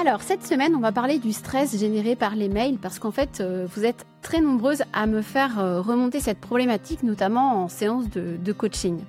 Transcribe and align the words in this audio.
Alors, 0.00 0.22
cette 0.22 0.46
semaine, 0.46 0.74
on 0.74 0.80
va 0.80 0.92
parler 0.92 1.18
du 1.18 1.30
stress 1.30 1.78
généré 1.78 2.16
par 2.16 2.34
les 2.34 2.48
mails 2.48 2.78
parce 2.78 2.98
qu'en 2.98 3.10
fait, 3.10 3.42
euh, 3.42 3.66
vous 3.76 3.84
êtes 3.84 4.06
très 4.22 4.40
nombreuses 4.40 4.82
à 4.94 5.06
me 5.06 5.20
faire 5.20 5.58
euh, 5.58 5.82
remonter 5.82 6.20
cette 6.20 6.40
problématique, 6.40 7.02
notamment 7.02 7.64
en 7.64 7.68
séance 7.68 8.08
de, 8.08 8.52
coaching. 8.52 9.00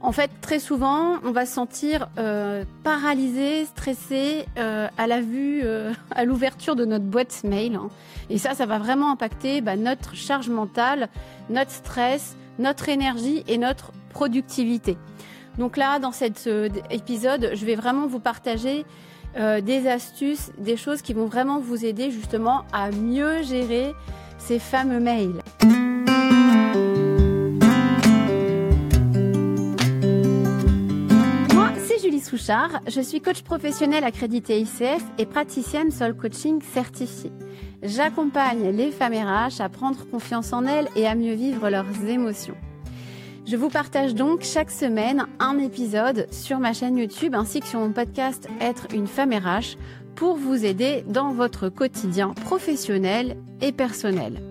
En 0.00 0.10
fait, 0.10 0.28
très 0.40 0.58
souvent, 0.58 1.18
on 1.22 1.30
va 1.30 1.46
se 1.46 1.52
sentir 1.52 2.08
euh, 2.18 2.64
paralysé, 2.82 3.64
stressé 3.66 4.46
à 4.56 5.06
la 5.06 5.20
vue, 5.20 5.62
à 6.10 6.24
l'ouverture 6.24 6.74
de 6.74 6.84
notre 6.84 7.04
boîte 7.04 7.44
mail. 7.44 7.76
Hein. 7.76 7.88
Et 8.28 8.38
ça, 8.38 8.54
ça 8.54 8.66
va 8.66 8.78
vraiment 8.78 9.12
impacter 9.12 9.60
bah, 9.60 9.76
notre 9.76 10.16
charge 10.16 10.48
mentale, 10.48 11.10
notre 11.48 11.70
stress, 11.70 12.36
notre 12.58 12.88
énergie 12.88 13.44
et 13.46 13.56
notre 13.56 13.92
productivité. 14.10 14.98
Donc 15.58 15.76
là, 15.76 16.00
dans 16.00 16.12
cet 16.12 16.48
épisode, 16.90 17.50
je 17.54 17.64
vais 17.64 17.76
vraiment 17.76 18.08
vous 18.08 18.20
partager 18.20 18.84
euh, 19.36 19.60
des 19.60 19.86
astuces, 19.86 20.50
des 20.58 20.76
choses 20.76 21.02
qui 21.02 21.12
vont 21.12 21.26
vraiment 21.26 21.60
vous 21.60 21.84
aider 21.84 22.10
justement 22.10 22.64
à 22.72 22.90
mieux 22.90 23.42
gérer 23.42 23.94
ces 24.38 24.58
fameux 24.58 25.00
mails. 25.00 25.42
Moi, 31.54 31.70
c'est 31.76 32.00
Julie 32.02 32.20
Souchard, 32.20 32.80
je 32.86 33.00
suis 33.00 33.20
coach 33.20 33.42
professionnel 33.42 34.04
accrédité 34.04 34.60
ICF 34.60 35.02
et 35.18 35.26
praticienne 35.26 35.90
Soul 35.90 36.14
Coaching 36.14 36.62
certifiée. 36.62 37.32
J'accompagne 37.82 38.70
les 38.70 38.90
femmes 38.90 39.14
RH 39.14 39.60
à 39.60 39.68
prendre 39.68 40.04
confiance 40.10 40.52
en 40.52 40.66
elles 40.66 40.88
et 40.96 41.06
à 41.06 41.14
mieux 41.14 41.34
vivre 41.34 41.70
leurs 41.70 42.04
émotions. 42.06 42.56
Je 43.50 43.56
vous 43.56 43.70
partage 43.70 44.14
donc 44.14 44.42
chaque 44.42 44.70
semaine 44.70 45.26
un 45.38 45.58
épisode 45.58 46.26
sur 46.30 46.58
ma 46.58 46.74
chaîne 46.74 46.98
YouTube 46.98 47.34
ainsi 47.34 47.60
que 47.60 47.66
sur 47.66 47.80
mon 47.80 47.92
podcast 47.92 48.46
Être 48.60 48.88
une 48.92 49.06
femme 49.06 49.32
RH 49.32 49.78
pour 50.16 50.36
vous 50.36 50.66
aider 50.66 51.02
dans 51.08 51.32
votre 51.32 51.70
quotidien 51.70 52.34
professionnel 52.34 53.38
et 53.62 53.72
personnel. 53.72 54.42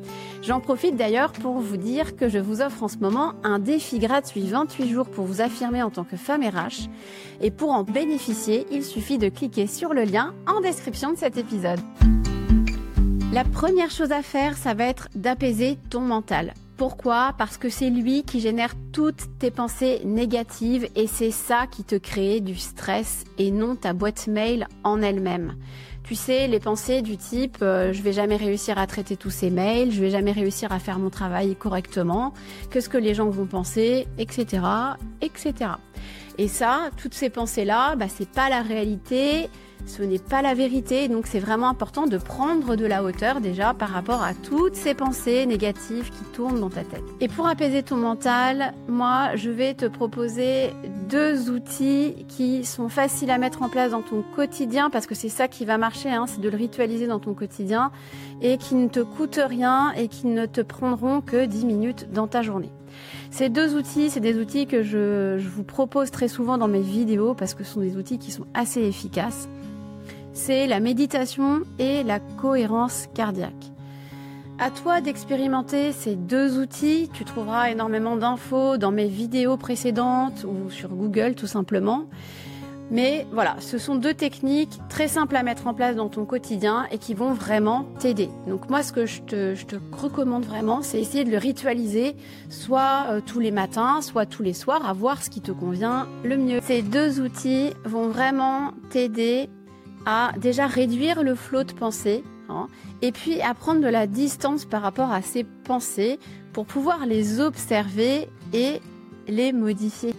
J'en 0.41 0.59
profite 0.59 0.95
d'ailleurs 0.95 1.31
pour 1.31 1.59
vous 1.59 1.77
dire 1.77 2.15
que 2.15 2.27
je 2.27 2.39
vous 2.39 2.61
offre 2.61 2.81
en 2.81 2.87
ce 2.87 2.97
moment 2.97 3.33
un 3.43 3.59
défi 3.59 3.99
gratuit 3.99 4.47
28 4.47 4.89
jours 4.89 5.11
pour 5.11 5.25
vous 5.25 5.41
affirmer 5.41 5.83
en 5.83 5.91
tant 5.91 6.03
que 6.03 6.17
femme 6.17 6.41
RH. 6.41 6.89
Et 7.39 7.51
pour 7.51 7.73
en 7.73 7.83
bénéficier, 7.83 8.65
il 8.71 8.83
suffit 8.83 9.19
de 9.19 9.29
cliquer 9.29 9.67
sur 9.67 9.93
le 9.93 10.05
lien 10.05 10.33
en 10.47 10.59
description 10.59 11.11
de 11.11 11.17
cet 11.17 11.37
épisode. 11.37 11.79
La 13.31 13.43
première 13.43 13.91
chose 13.91 14.11
à 14.11 14.23
faire, 14.23 14.57
ça 14.57 14.73
va 14.73 14.85
être 14.85 15.07
d'apaiser 15.13 15.77
ton 15.91 16.01
mental. 16.01 16.55
Pourquoi? 16.77 17.33
Parce 17.39 17.57
que 17.57 17.69
c'est 17.69 17.89
lui 17.89 18.21
qui 18.23 18.39
génère 18.39 18.75
toutes 18.91 19.39
tes 19.39 19.49
pensées 19.49 20.01
négatives 20.05 20.87
et 20.95 21.07
c'est 21.07 21.31
ça 21.31 21.65
qui 21.65 21.83
te 21.83 21.95
crée 21.95 22.39
du 22.39 22.55
stress 22.55 23.23
et 23.39 23.49
non 23.49 23.75
ta 23.75 23.93
boîte 23.93 24.27
mail 24.27 24.67
en 24.83 25.01
elle-même. 25.01 25.55
Tu 26.03 26.13
sais, 26.13 26.47
les 26.47 26.59
pensées 26.59 27.01
du 27.01 27.17
type 27.17 27.57
euh, 27.63 27.91
je 27.93 28.01
vais 28.03 28.13
jamais 28.13 28.37
réussir 28.37 28.77
à 28.77 28.85
traiter 28.85 29.17
tous 29.17 29.31
ces 29.31 29.49
mails, 29.49 29.91
je 29.91 29.99
vais 29.99 30.11
jamais 30.11 30.31
réussir 30.31 30.71
à 30.71 30.77
faire 30.77 30.99
mon 30.99 31.09
travail 31.09 31.55
correctement, 31.55 32.33
qu'est-ce 32.69 32.89
que 32.89 32.97
les 32.97 33.15
gens 33.15 33.29
vont 33.29 33.47
penser, 33.47 34.07
etc., 34.19 34.61
etc. 35.21 35.71
Et 36.37 36.47
ça, 36.47 36.91
toutes 36.95 37.15
ces 37.15 37.31
pensées-là, 37.31 37.95
bah, 37.95 38.05
c'est 38.07 38.29
pas 38.29 38.49
la 38.49 38.61
réalité, 38.61 39.49
ce 39.85 40.03
n'est 40.03 40.19
pas 40.19 40.41
la 40.41 40.53
vérité, 40.53 41.07
donc 41.07 41.27
c'est 41.27 41.39
vraiment 41.39 41.69
important 41.69 42.07
de 42.07 42.17
prendre 42.17 42.75
de 42.75 42.85
la 42.85 43.03
hauteur 43.03 43.39
déjà 43.39 43.73
par 43.73 43.89
rapport 43.89 44.21
à 44.21 44.33
toutes 44.33 44.75
ces 44.75 44.93
pensées 44.93 45.45
négatives 45.45 46.09
qui 46.09 46.23
tournent 46.33 46.59
dans 46.59 46.69
ta 46.69 46.83
tête. 46.83 47.03
Et 47.21 47.27
pour 47.27 47.47
apaiser 47.47 47.83
ton 47.83 47.95
mental, 47.95 48.73
moi, 48.87 49.35
je 49.35 49.49
vais 49.49 49.73
te 49.73 49.85
proposer 49.85 50.71
deux 51.09 51.49
outils 51.49 52.25
qui 52.27 52.65
sont 52.65 52.89
faciles 52.89 53.31
à 53.31 53.37
mettre 53.37 53.61
en 53.61 53.69
place 53.69 53.91
dans 53.91 54.01
ton 54.01 54.23
quotidien, 54.35 54.89
parce 54.89 55.07
que 55.07 55.15
c'est 55.15 55.29
ça 55.29 55.47
qui 55.47 55.63
va 55.63 55.77
marcher, 55.77 56.09
hein, 56.09 56.25
c'est 56.27 56.41
de 56.41 56.49
le 56.49 56.57
ritualiser 56.57 57.07
dans 57.07 57.19
ton 57.19 57.33
quotidien, 57.33 57.91
et 58.41 58.57
qui 58.57 58.75
ne 58.75 58.87
te 58.87 58.99
coûtent 58.99 59.39
rien 59.43 59.93
et 59.93 60.07
qui 60.07 60.27
ne 60.27 60.45
te 60.45 60.61
prendront 60.61 61.21
que 61.21 61.45
10 61.45 61.65
minutes 61.65 62.07
dans 62.11 62.27
ta 62.27 62.41
journée. 62.41 62.71
Ces 63.29 63.49
deux 63.49 63.75
outils, 63.75 64.09
c'est 64.09 64.19
des 64.19 64.37
outils 64.37 64.67
que 64.67 64.83
je, 64.83 65.37
je, 65.37 65.49
vous 65.49 65.63
propose 65.63 66.11
très 66.11 66.27
souvent 66.27 66.57
dans 66.57 66.67
mes 66.67 66.81
vidéos 66.81 67.33
parce 67.33 67.53
que 67.53 67.63
ce 67.63 67.73
sont 67.73 67.81
des 67.81 67.97
outils 67.97 68.19
qui 68.19 68.31
sont 68.31 68.45
assez 68.53 68.81
efficaces 68.81 69.47
c'est 70.37 70.67
la 70.67 70.79
méditation 70.79 71.61
et 71.79 72.03
la 72.03 72.19
cohérence 72.19 73.07
cardiaque. 73.15 73.71
À 74.59 74.69
toi 74.69 75.01
d'expérimenter 75.01 75.91
ces 75.91 76.15
deux 76.15 76.59
outils. 76.59 77.09
Tu 77.13 77.25
trouveras 77.25 77.71
énormément 77.71 78.15
d'infos 78.15 78.77
dans 78.77 78.91
mes 78.91 79.07
vidéos 79.07 79.57
précédentes 79.57 80.45
ou 80.47 80.69
sur 80.69 80.89
Google 80.89 81.35
tout 81.35 81.47
simplement. 81.47 82.05
Mais 82.89 83.27
voilà, 83.33 83.57
ce 83.59 83.77
sont 83.77 83.95
deux 83.95 84.13
techniques 84.13 84.79
très 84.89 85.09
simples 85.09 85.35
à 85.35 85.43
mettre 85.43 85.67
en 85.67 85.73
place 85.73 85.95
dans 85.95 86.07
ton 86.07 86.23
quotidien 86.23 86.87
et 86.91 86.99
qui 86.99 87.13
vont 87.13 87.33
vraiment 87.33 87.85
t'aider. 87.99 88.29
Donc 88.47 88.69
moi, 88.69 88.81
ce 88.81 88.93
que 88.93 89.05
je 89.05 89.21
te, 89.23 89.75
recommande 89.91 90.45
vraiment, 90.45 90.81
c'est 90.81 91.01
essayer 91.01 91.25
de 91.25 91.31
le 91.31 91.37
ritualiser, 91.37 92.15
soit 92.49 93.07
euh, 93.09 93.21
tous 93.25 93.39
les 93.39 93.51
matins, 93.51 94.01
soit 94.01 94.25
tous 94.25 94.41
les 94.41 94.53
soirs, 94.53 94.87
à 94.87 94.93
voir 94.93 95.21
ce 95.21 95.29
qui 95.29 95.41
te 95.41 95.51
convient 95.51 96.07
le 96.23 96.37
mieux. 96.37 96.59
Ces 96.63 96.81
deux 96.81 97.19
outils 97.19 97.73
vont 97.83 98.07
vraiment 98.07 98.71
t'aider 98.89 99.49
à 100.07 100.31
déjà 100.37 100.67
réduire 100.67 101.21
le 101.21 101.35
flot 101.35 101.65
de 101.65 101.73
pensée 101.73 102.23
hein, 102.47 102.67
et 103.01 103.11
puis 103.11 103.41
à 103.41 103.53
prendre 103.53 103.81
de 103.81 103.87
la 103.87 104.07
distance 104.07 104.63
par 104.63 104.81
rapport 104.81 105.11
à 105.11 105.21
ces 105.21 105.43
pensées 105.43 106.17
pour 106.53 106.65
pouvoir 106.65 107.05
les 107.05 107.41
observer 107.41 108.29
et 108.53 108.79
les 109.27 109.51
modifier. 109.51 110.13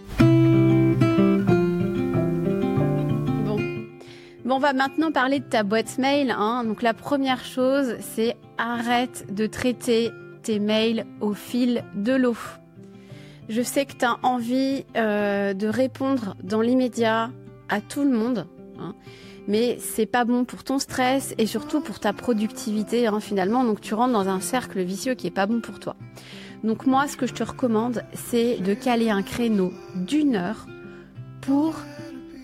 Bon. 3.45 3.57
On 4.47 4.59
va 4.59 4.73
maintenant 4.73 5.11
parler 5.11 5.39
de 5.39 5.45
ta 5.45 5.63
boîte 5.63 5.97
mail. 5.97 6.35
Hein. 6.37 6.65
Donc 6.65 6.83
la 6.83 6.93
première 6.93 7.43
chose, 7.43 7.95
c'est 7.99 8.37
arrête 8.59 9.33
de 9.33 9.47
traiter 9.47 10.11
tes 10.43 10.59
mails 10.59 11.07
au 11.19 11.33
fil 11.33 11.83
de 11.95 12.13
l'eau. 12.13 12.37
Je 13.49 13.63
sais 13.63 13.87
que 13.87 13.93
tu 13.93 14.05
as 14.05 14.17
envie 14.21 14.85
euh, 14.95 15.55
de 15.55 15.67
répondre 15.67 16.35
dans 16.43 16.61
l'immédiat 16.61 17.31
à 17.69 17.81
tout 17.81 18.03
le 18.03 18.11
monde. 18.11 18.45
Hein 18.79 18.93
mais 19.49 19.77
c'est 19.81 20.05
pas 20.05 20.23
bon 20.23 20.45
pour 20.45 20.63
ton 20.63 20.79
stress 20.79 21.33
et 21.39 21.47
surtout 21.47 21.81
pour 21.81 21.99
ta 21.99 22.13
productivité 22.13 23.07
hein, 23.07 23.19
finalement. 23.19 23.65
Donc 23.65 23.81
tu 23.81 23.95
rentres 23.95 24.13
dans 24.13 24.29
un 24.29 24.39
cercle 24.39 24.79
vicieux 24.81 25.15
qui 25.15 25.27
est 25.27 25.31
pas 25.31 25.47
bon 25.47 25.59
pour 25.59 25.79
toi. 25.79 25.95
Donc 26.63 26.85
moi, 26.85 27.07
ce 27.07 27.17
que 27.17 27.25
je 27.25 27.33
te 27.33 27.43
recommande, 27.43 28.03
c'est 28.13 28.57
de 28.57 28.73
caler 28.73 29.09
un 29.09 29.23
créneau 29.23 29.73
d'une 29.95 30.35
heure 30.35 30.67
pour 31.41 31.75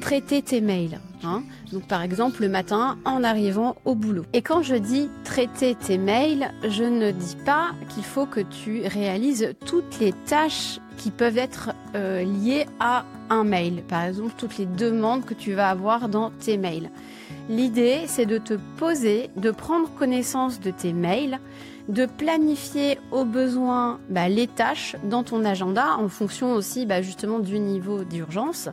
traiter 0.05 0.43
tes 0.43 0.61
mails. 0.61 0.99
Hein. 1.23 1.41
Par 1.89 2.03
exemple 2.03 2.43
le 2.43 2.47
matin 2.47 2.99
en 3.05 3.23
arrivant 3.23 3.75
au 3.85 3.95
boulot. 3.95 4.21
Et 4.33 4.43
quand 4.43 4.61
je 4.61 4.75
dis 4.75 5.09
traiter 5.23 5.73
tes 5.73 5.97
mails, 5.97 6.51
je 6.69 6.83
ne 6.83 7.09
dis 7.09 7.35
pas 7.43 7.69
qu'il 7.89 8.03
faut 8.03 8.27
que 8.27 8.41
tu 8.41 8.83
réalises 8.85 9.55
toutes 9.65 9.99
les 9.99 10.13
tâches 10.27 10.79
qui 10.97 11.09
peuvent 11.09 11.39
être 11.39 11.71
euh, 11.95 12.23
liées 12.23 12.67
à 12.79 13.03
un 13.31 13.43
mail. 13.43 13.81
Par 13.87 14.03
exemple, 14.03 14.33
toutes 14.37 14.59
les 14.59 14.67
demandes 14.67 15.25
que 15.25 15.33
tu 15.33 15.53
vas 15.53 15.71
avoir 15.71 16.07
dans 16.07 16.29
tes 16.29 16.57
mails. 16.57 16.91
L'idée, 17.49 18.01
c'est 18.05 18.27
de 18.27 18.37
te 18.37 18.53
poser, 18.77 19.31
de 19.37 19.49
prendre 19.49 19.89
connaissance 19.95 20.59
de 20.59 20.69
tes 20.69 20.93
mails, 20.93 21.39
de 21.89 22.05
planifier 22.05 22.99
au 23.11 23.25
besoin 23.25 23.99
bah, 24.09 24.29
les 24.29 24.45
tâches 24.45 24.95
dans 25.03 25.23
ton 25.23 25.43
agenda 25.45 25.97
en 25.97 26.09
fonction 26.09 26.53
aussi 26.53 26.85
bah, 26.85 27.01
justement 27.01 27.39
du 27.39 27.57
niveau 27.57 28.03
d'urgence 28.03 28.69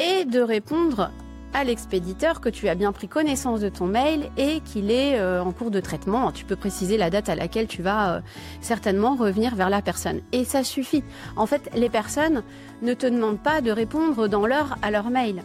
et 0.00 0.24
de 0.24 0.40
répondre 0.40 1.10
à 1.52 1.64
l'expéditeur 1.64 2.40
que 2.40 2.48
tu 2.48 2.68
as 2.68 2.74
bien 2.74 2.92
pris 2.92 3.08
connaissance 3.08 3.60
de 3.60 3.68
ton 3.68 3.86
mail 3.86 4.30
et 4.36 4.60
qu'il 4.60 4.90
est 4.90 5.18
euh, 5.18 5.42
en 5.42 5.52
cours 5.52 5.70
de 5.70 5.80
traitement. 5.80 6.32
Tu 6.32 6.44
peux 6.44 6.56
préciser 6.56 6.96
la 6.96 7.10
date 7.10 7.28
à 7.28 7.34
laquelle 7.34 7.66
tu 7.66 7.82
vas 7.82 8.16
euh, 8.16 8.20
certainement 8.60 9.14
revenir 9.14 9.54
vers 9.54 9.68
la 9.68 9.82
personne. 9.82 10.20
Et 10.32 10.44
ça 10.44 10.64
suffit. 10.64 11.02
En 11.36 11.46
fait, 11.46 11.70
les 11.74 11.88
personnes 11.88 12.42
ne 12.82 12.94
te 12.94 13.06
demandent 13.06 13.40
pas 13.40 13.60
de 13.60 13.70
répondre 13.70 14.28
dans 14.28 14.46
l'heure 14.46 14.76
à 14.82 14.90
leur 14.90 15.10
mail. 15.10 15.42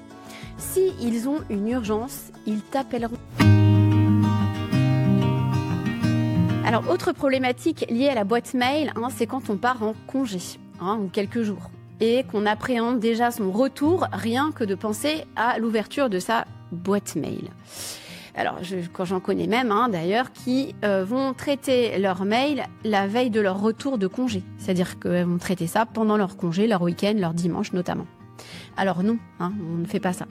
Si 0.58 0.94
ils 1.02 1.28
ont 1.28 1.42
une 1.50 1.68
urgence, 1.68 2.32
ils 2.46 2.62
t'appelleront. 2.62 3.18
Alors, 6.66 6.90
autre 6.90 7.12
problématique 7.12 7.86
liée 7.90 8.10
à 8.10 8.16
la 8.16 8.24
boîte 8.24 8.54
mail, 8.54 8.92
hein, 8.96 9.10
c'est 9.16 9.28
quand 9.28 9.50
on 9.50 9.58
part 9.58 9.84
en 9.84 9.94
congé, 10.08 10.40
hein, 10.80 10.98
ou 11.02 11.10
quelques 11.10 11.42
jours 11.42 11.70
et 12.00 12.24
qu'on 12.24 12.46
appréhende 12.46 13.00
déjà 13.00 13.32
son 13.32 13.52
retour 13.52 14.08
rien 14.12 14.52
que 14.52 14.64
de 14.64 14.76
penser 14.76 15.26
à 15.36 15.60
l'ouverture 15.60 16.10
de 16.10 16.20
sa 16.20 16.46
boîte 16.72 17.16
mail. 17.16 17.50
Alors, 18.38 18.60
quand 18.92 19.06
j'en 19.06 19.22
connais 19.22 19.48
même, 19.48 19.72
hein, 19.72 19.88
d'ailleurs, 19.88 20.34
qui 20.34 20.76
euh, 20.84 21.06
vont 21.06 21.34
traiter 21.34 21.98
leur 22.00 22.26
mail 22.26 22.66
la 22.84 23.08
veille 23.08 23.30
de 23.30 23.40
leur 23.40 23.62
retour 23.62 23.98
de 23.98 24.08
congé. 24.08 24.44
C'est-à-dire 24.58 25.00
qu'elles 25.00 25.26
vont 25.26 25.38
traiter 25.38 25.68
ça 25.68 25.86
pendant 25.86 26.18
leur 26.18 26.36
congé, 26.36 26.68
leur 26.68 26.82
week-end, 26.82 27.14
leur 27.18 27.34
dimanche 27.34 27.72
notamment. 27.72 28.08
Alors 28.78 29.04
non, 29.04 29.18
hein, 29.40 29.54
on 29.60 29.78
ne 29.78 29.86
fait 29.86 30.00
pas 30.00 30.14
ça. 30.14 30.26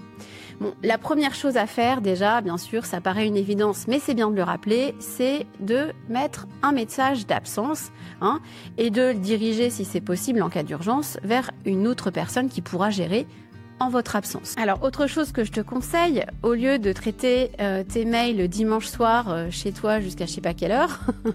Bon, 0.61 0.75
la 0.83 0.99
première 0.99 1.35
chose 1.35 1.57
à 1.57 1.67
faire 1.67 2.01
déjà, 2.01 2.41
bien 2.41 2.59
sûr, 2.59 2.85
ça 2.85 3.01
paraît 3.01 3.27
une 3.27 3.37
évidence, 3.37 3.87
mais 3.89 3.99
c'est 3.99 4.15
bien 4.15 4.31
de 4.31 4.37
le 4.37 4.43
rappeler, 4.43 4.95
c'est 5.01 5.47
de 5.61 5.93
mettre 6.09 6.47
un 6.63 6.73
message 6.73 7.27
d'absence 7.27 7.91
hein, 8.21 8.41
et 8.79 8.91
de 8.91 9.13
le 9.13 9.15
diriger, 9.15 9.71
si 9.71 9.85
c'est 9.85 10.01
possible, 10.01 10.43
en 10.43 10.51
cas 10.51 10.63
d'urgence, 10.63 11.19
vers 11.25 11.51
une 11.65 11.89
autre 11.89 12.11
personne 12.11 12.49
qui 12.49 12.61
pourra 12.61 12.91
gérer 12.91 13.27
en 13.81 13.89
votre 13.89 14.15
absence. 14.15 14.55
Alors, 14.57 14.83
autre 14.85 15.07
chose 15.07 15.33
que 15.33 15.43
je 15.43 15.51
te 15.51 15.61
conseille, 15.61 16.25
au 16.43 16.55
lieu 16.55 16.79
de 16.79 16.93
traiter 16.93 17.51
euh, 17.61 17.83
tes 17.83 18.05
mails 18.05 18.37
le 18.37 18.47
dimanche 18.47 18.87
soir 18.87 19.31
euh, 19.31 19.49
chez 19.51 19.73
toi 19.73 20.01
jusqu'à 20.01 20.27
je 20.27 20.33
sais 20.33 20.41
pas 20.41 20.55
quelle 20.55 20.73
heure, 20.73 21.01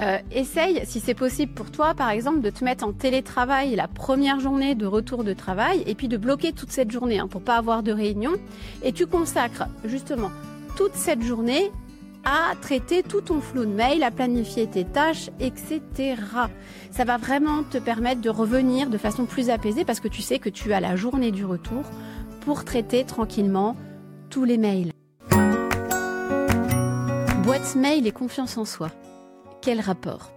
Euh, 0.00 0.18
essaye, 0.30 0.80
si 0.84 1.00
c'est 1.00 1.14
possible 1.14 1.52
pour 1.52 1.70
toi, 1.70 1.94
par 1.94 2.10
exemple, 2.10 2.40
de 2.40 2.50
te 2.50 2.64
mettre 2.64 2.84
en 2.84 2.92
télétravail 2.92 3.76
la 3.76 3.88
première 3.88 4.40
journée 4.40 4.74
de 4.74 4.86
retour 4.86 5.22
de 5.22 5.34
travail 5.34 5.82
et 5.86 5.94
puis 5.94 6.08
de 6.08 6.16
bloquer 6.16 6.52
toute 6.52 6.70
cette 6.70 6.90
journée 6.90 7.18
hein, 7.18 7.28
pour 7.28 7.42
pas 7.42 7.56
avoir 7.56 7.82
de 7.82 7.92
réunion. 7.92 8.32
Et 8.82 8.92
tu 8.92 9.06
consacres 9.06 9.64
justement 9.84 10.30
toute 10.76 10.94
cette 10.94 11.22
journée 11.22 11.70
à 12.24 12.54
traiter 12.60 13.02
tout 13.02 13.20
ton 13.20 13.40
flot 13.40 13.64
de 13.64 13.70
mails, 13.72 14.02
à 14.02 14.10
planifier 14.10 14.66
tes 14.66 14.84
tâches, 14.84 15.30
etc. 15.40 15.80
Ça 16.90 17.04
va 17.04 17.16
vraiment 17.16 17.62
te 17.64 17.78
permettre 17.78 18.20
de 18.20 18.30
revenir 18.30 18.88
de 18.88 18.98
façon 18.98 19.26
plus 19.26 19.50
apaisée 19.50 19.84
parce 19.84 20.00
que 20.00 20.08
tu 20.08 20.22
sais 20.22 20.38
que 20.38 20.48
tu 20.48 20.72
as 20.72 20.80
la 20.80 20.96
journée 20.96 21.32
du 21.32 21.44
retour 21.44 21.82
pour 22.40 22.64
traiter 22.64 23.04
tranquillement 23.04 23.76
tous 24.30 24.44
les 24.44 24.56
mails. 24.56 24.92
Boîte 27.44 27.74
mail 27.74 28.06
et 28.06 28.12
confiance 28.12 28.56
en 28.56 28.64
soi. 28.64 28.90
Quel 29.62 29.80
rapport 29.80 30.32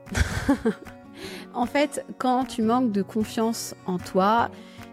En 1.55 1.65
fait, 1.65 2.05
quand 2.19 2.45
tu 2.45 2.61
manques 2.61 2.91
de 2.91 3.01
confiance 3.01 3.73
en 3.87 3.97
toi, 3.97 4.51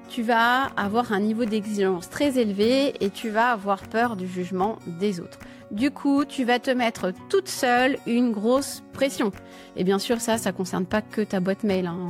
tu 0.09 0.23
vas 0.23 0.65
avoir 0.77 1.13
un 1.13 1.21
niveau 1.21 1.45
d'exigence 1.45 2.09
très 2.09 2.39
élevé 2.39 2.95
et 3.05 3.11
tu 3.11 3.29
vas 3.29 3.51
avoir 3.51 3.83
peur 3.83 4.17
du 4.17 4.27
jugement 4.27 4.79
des 4.87 5.21
autres. 5.21 5.39
Du 5.71 5.91
coup, 5.91 6.25
tu 6.25 6.45
vas 6.45 6.59
te 6.59 6.71
mettre 6.71 7.13
toute 7.29 7.49
seule 7.49 7.99
une 8.07 8.33
grosse 8.33 8.83
pression. 8.95 9.33
Et 9.77 9.85
bien 9.85 9.99
sûr, 9.99 10.21
ça, 10.21 10.39
ça 10.39 10.53
concerne 10.53 10.87
pas 10.87 11.03
que 11.03 11.21
ta 11.21 11.41
boîte 11.41 11.63
mail. 11.63 11.87
Hein. 11.87 12.09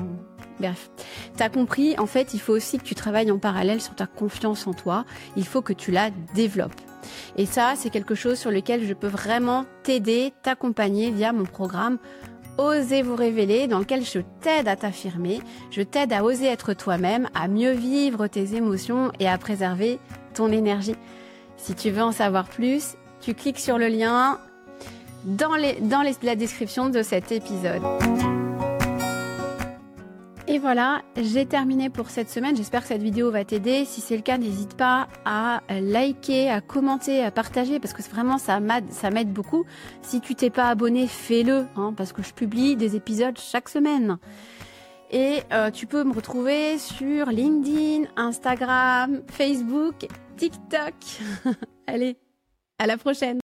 Bref, 0.60 0.90
t'as 1.36 1.48
compris, 1.48 1.98
en 1.98 2.06
fait, 2.06 2.34
il 2.34 2.40
faut 2.40 2.52
aussi 2.52 2.78
que 2.78 2.84
tu 2.84 2.94
travailles 2.94 3.32
en 3.32 3.38
parallèle 3.38 3.80
sur 3.80 3.96
ta 3.96 4.06
confiance 4.06 4.68
en 4.68 4.74
toi. 4.74 5.04
Il 5.36 5.46
faut 5.46 5.62
que 5.62 5.72
tu 5.72 5.90
la 5.90 6.10
développes. 6.34 6.80
Et 7.36 7.46
ça, 7.46 7.74
c'est 7.76 7.90
quelque 7.90 8.14
chose 8.14 8.38
sur 8.38 8.50
lequel 8.50 8.86
je 8.86 8.92
peux 8.92 9.06
vraiment 9.06 9.64
t'aider, 9.82 10.32
t'accompagner 10.42 11.10
via 11.10 11.32
mon 11.32 11.44
programme 11.44 11.98
Osez 12.58 13.02
vous 13.02 13.16
révéler, 13.16 13.66
dans 13.66 13.78
lequel 13.78 14.04
je 14.04 14.18
t'aide 14.40 14.68
à 14.68 14.76
t'affirmer, 14.76 15.40
je 15.70 15.80
t'aide 15.80 16.12
à 16.12 16.22
oser 16.22 16.46
être 16.46 16.74
toi-même, 16.74 17.28
à 17.34 17.48
mieux 17.48 17.72
vivre 17.72 18.26
tes 18.26 18.54
émotions 18.54 19.10
et 19.18 19.28
à 19.28 19.38
préserver 19.38 19.98
ton 20.34 20.52
énergie. 20.52 20.96
Si 21.56 21.74
tu 21.74 21.90
veux 21.90 22.02
en 22.02 22.12
savoir 22.12 22.48
plus, 22.48 22.96
tu 23.20 23.34
cliques 23.34 23.58
sur 23.58 23.78
le 23.78 23.88
lien 23.88 24.38
dans, 25.24 25.56
la 25.56 26.36
description 26.36 26.90
de 26.90 27.02
cet 27.02 27.32
épisode. 27.32 27.82
Et 30.52 30.58
voilà, 30.58 31.00
j'ai 31.16 31.46
terminé 31.46 31.88
pour 31.88 32.10
cette 32.10 32.28
semaine. 32.28 32.54
J'espère 32.54 32.82
que 32.82 32.88
cette 32.88 33.02
vidéo 33.02 33.30
va 33.30 33.42
t'aider. 33.42 33.86
Si 33.86 34.02
c'est 34.02 34.16
le 34.16 34.22
cas, 34.22 34.36
n'hésite 34.36 34.76
pas 34.76 35.08
à 35.24 35.62
liker, 35.70 36.50
à 36.50 36.60
commenter, 36.60 37.24
à 37.24 37.30
partager 37.30 37.80
parce 37.80 37.94
que 37.94 38.02
vraiment 38.02 38.36
ça 38.36 38.60
m'aide 38.60 39.32
beaucoup. 39.32 39.64
Si 40.02 40.20
tu 40.20 40.34
t'es 40.34 40.50
pas 40.50 40.68
abonné, 40.68 41.06
fais-le 41.06 41.64
hein, 41.74 41.94
parce 41.96 42.12
que 42.12 42.22
je 42.22 42.34
publie 42.34 42.76
des 42.76 42.96
épisodes 42.96 43.38
chaque 43.38 43.70
semaine. 43.70 44.18
Et 45.10 45.38
euh, 45.54 45.70
tu 45.70 45.86
peux 45.86 46.04
me 46.04 46.12
retrouver 46.12 46.76
sur 46.76 47.30
LinkedIn, 47.30 48.10
Instagram, 48.16 49.22
Facebook, 49.28 50.06
TikTok. 50.36 50.92
Allez, 51.86 52.18
à 52.78 52.86
la 52.86 52.98
prochaine. 52.98 53.41